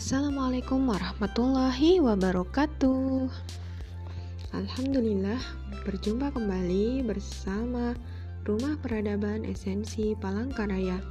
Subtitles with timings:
[0.00, 3.28] Assalamualaikum warahmatullahi wabarakatuh.
[4.56, 5.36] Alhamdulillah,
[5.84, 7.92] berjumpa kembali bersama
[8.48, 11.04] Rumah Peradaban Esensi Palangkaraya.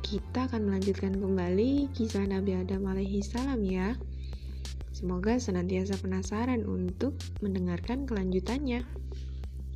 [0.00, 3.92] Kita akan melanjutkan kembali kisah Nabi Adam alaihi salam ya.
[4.96, 8.88] Semoga senantiasa penasaran untuk mendengarkan kelanjutannya.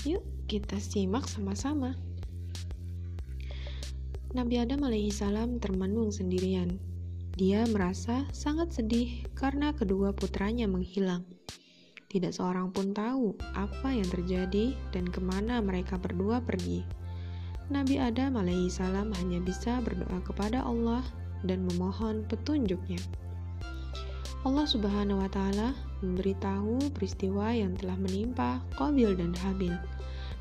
[0.08, 2.00] Yuk, kita simak sama-sama.
[4.32, 6.95] Nabi Adam alaihi salam termenung sendirian
[7.36, 11.20] dia merasa sangat sedih karena kedua putranya menghilang.
[12.08, 16.80] Tidak seorang pun tahu apa yang terjadi dan ke mana mereka berdua pergi.
[17.68, 21.04] Nabi Adam alaihissalam hanya bisa berdoa kepada Allah
[21.44, 23.04] dan memohon petunjuknya.
[24.48, 29.76] Allah Subhanahu wa Ta'ala memberitahu peristiwa yang telah menimpa Qabil dan Habil.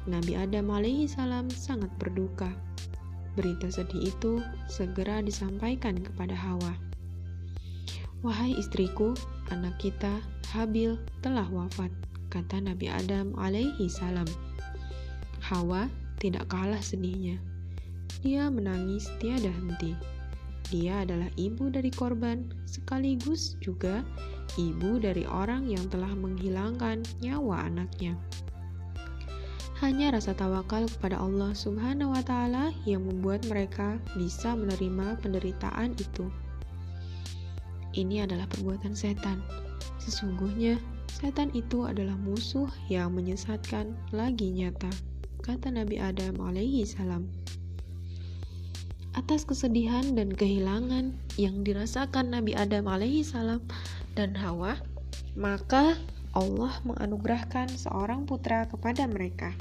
[0.08, 2.56] Nabi Adam alaihissalam sangat berduka.
[3.36, 4.40] Berita sedih itu
[4.72, 6.76] segera disampaikan kepada Hawa.
[8.24, 9.12] Wahai istriku,
[9.52, 10.24] anak kita,
[10.56, 11.92] Habil, telah wafat,
[12.32, 14.26] kata Nabi Adam alaihi salam.
[15.44, 17.38] Hawa tidak kalah sedihnya.
[18.26, 19.94] Dia menangis tiada henti.
[20.74, 24.02] Dia adalah ibu dari korban, sekaligus juga
[24.58, 28.18] ibu dari orang yang telah menghilangkan nyawa anaknya.
[29.86, 36.26] Hanya rasa tawakal kepada Allah Subhanahu wa Ta'ala yang membuat mereka bisa menerima penderitaan itu.
[37.94, 39.46] Ini adalah perbuatan setan.
[40.02, 40.82] Sesungguhnya,
[41.14, 44.90] setan itu adalah musuh yang menyesatkan lagi nyata,
[45.46, 47.30] kata Nabi Adam alaihi salam.
[49.14, 53.62] Atas kesedihan dan kehilangan yang dirasakan Nabi Adam alaihi salam
[54.18, 54.82] dan Hawa,
[55.38, 55.94] maka
[56.34, 59.54] Allah menganugerahkan seorang putra kepada mereka.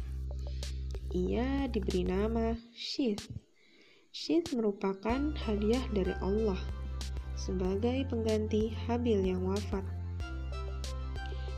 [1.15, 3.31] Ia diberi nama Syith.
[4.11, 6.59] Syith merupakan hadiah dari Allah
[7.39, 9.87] sebagai pengganti Habil yang wafat.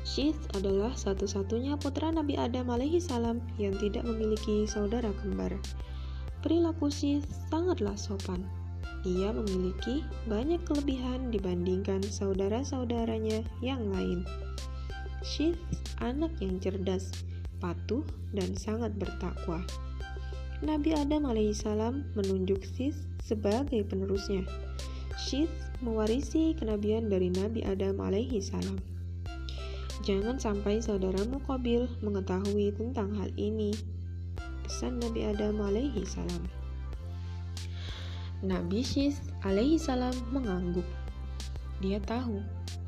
[0.04, 5.56] Syith adalah satu-satunya putra Nabi Adam alaihi salam yang tidak memiliki saudara kembar.
[6.44, 8.44] Perilaku Syith sangatlah sopan.
[9.08, 14.20] Ia memiliki banyak kelebihan dibandingkan saudara-saudaranya yang lain.
[15.24, 15.56] Syith
[16.04, 17.24] anak yang cerdas,
[17.58, 19.64] patuh, dan sangat bertakwa.
[20.64, 24.44] Nabi Adam alaihissalam menunjuk Sis sebagai penerusnya.
[25.16, 25.52] Sis
[25.84, 28.80] mewarisi kenabian dari Nabi Adam alaihissalam.
[30.04, 33.76] Jangan sampai saudaramu Qabil mengetahui tentang hal ini.
[34.64, 36.42] Pesan Nabi Adam alaihissalam.
[38.44, 40.86] Nabi Sis alaihissalam mengangguk.
[41.84, 42.40] Dia tahu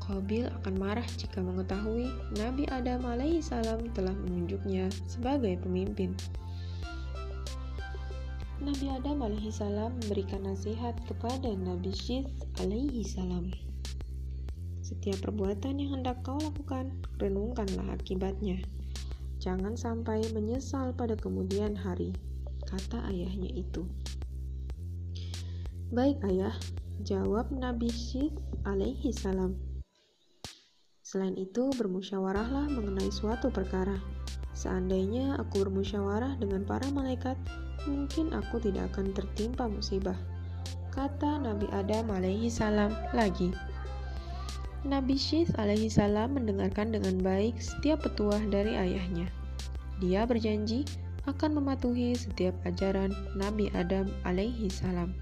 [0.09, 6.17] Qabil akan marah jika mengetahui Nabi Adam alaihissalam telah menunjuknya sebagai pemimpin.
[8.57, 12.25] Nabi Adam alaihissalam memberikan nasihat kepada Nabi Syith
[12.57, 13.53] alaihissalam.
[14.81, 16.89] Setiap perbuatan yang hendak kau lakukan,
[17.21, 18.57] renungkanlah akibatnya.
[19.37, 22.17] Jangan sampai menyesal pada kemudian hari,
[22.65, 23.85] kata ayahnya itu.
[25.93, 26.57] Baik ayah,
[27.05, 28.33] jawab Nabi Syith
[28.65, 29.68] alaihissalam.
[31.09, 33.97] Selain itu, bermusyawarahlah mengenai suatu perkara.
[34.53, 37.33] Seandainya aku bermusyawarah dengan para malaikat,
[37.89, 40.13] mungkin aku tidak akan tertimpa musibah.
[40.93, 43.49] Kata Nabi Adam alaihi salam lagi.
[44.85, 49.33] Nabi Syith alaihi salam mendengarkan dengan baik setiap petuah dari ayahnya.
[49.97, 50.85] Dia berjanji
[51.25, 55.17] akan mematuhi setiap ajaran Nabi Adam alaihi salam.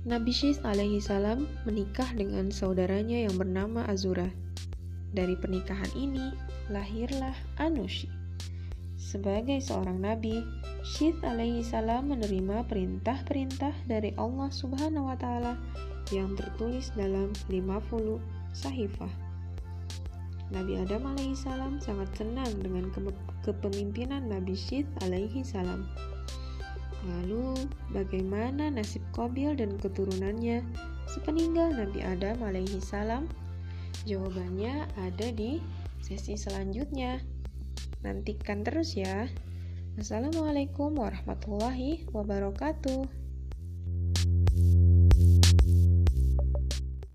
[0.00, 4.32] Nabi Syis alaihi salam menikah dengan saudaranya yang bernama Azura.
[5.12, 6.32] Dari pernikahan ini
[6.72, 8.08] lahirlah Anushi.
[8.96, 10.40] Sebagai seorang nabi,
[10.80, 15.60] Syith alaihi salam menerima perintah-perintah dari Allah Subhanahu wa taala
[16.08, 18.24] yang tertulis dalam 50
[18.56, 19.12] sahifah.
[20.48, 22.88] Nabi Adam alaihi salam sangat senang dengan
[23.44, 25.84] kepemimpinan Nabi Syith alaihi salam.
[27.00, 27.56] Lalu,
[27.96, 30.60] bagaimana nasib Qabil dan keturunannya
[31.08, 33.24] sepeninggal Nabi Adam alaihi salam?
[34.04, 35.64] Jawabannya ada di
[36.04, 37.20] sesi selanjutnya.
[38.04, 39.28] Nantikan terus ya.
[39.96, 43.29] Assalamualaikum warahmatullahi wabarakatuh.